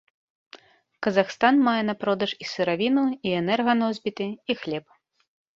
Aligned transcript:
Казахстан 1.07 1.55
мае 1.67 1.83
на 1.91 1.95
продаж 2.05 2.31
і 2.45 2.49
сыравіну, 2.53 3.05
і 3.29 3.37
энерганосьбіты, 3.43 4.27
і 4.35 4.53
хлеб. 4.65 4.85